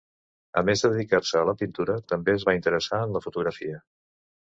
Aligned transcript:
A 0.61 0.63
més 0.69 0.81
de 0.85 0.91
dedicar-se 0.93 1.37
a 1.43 1.45
la 1.51 1.55
pintura, 1.61 1.99
també 2.15 2.37
es 2.37 2.49
va 2.51 2.59
interessar 2.61 3.07
en 3.07 3.19
la 3.19 3.27
fotografia. 3.29 3.83